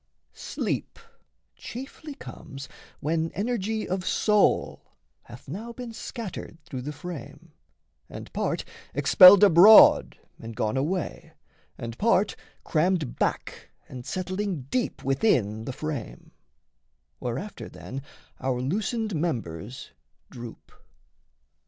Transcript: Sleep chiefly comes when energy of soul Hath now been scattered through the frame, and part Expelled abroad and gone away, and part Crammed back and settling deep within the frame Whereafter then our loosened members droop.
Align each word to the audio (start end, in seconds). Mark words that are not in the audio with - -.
Sleep 0.33 0.97
chiefly 1.55 2.15
comes 2.15 2.67
when 3.01 3.31
energy 3.33 3.87
of 3.87 4.03
soul 4.03 4.95
Hath 5.25 5.47
now 5.47 5.73
been 5.73 5.93
scattered 5.93 6.57
through 6.65 6.81
the 6.81 6.91
frame, 6.91 7.51
and 8.09 8.33
part 8.33 8.65
Expelled 8.95 9.43
abroad 9.43 10.17
and 10.39 10.55
gone 10.55 10.75
away, 10.75 11.33
and 11.77 11.95
part 11.99 12.35
Crammed 12.63 13.17
back 13.19 13.69
and 13.87 14.03
settling 14.03 14.61
deep 14.71 15.03
within 15.03 15.65
the 15.65 15.71
frame 15.71 16.31
Whereafter 17.19 17.69
then 17.69 18.01
our 18.39 18.59
loosened 18.59 19.13
members 19.13 19.91
droop. 20.31 20.71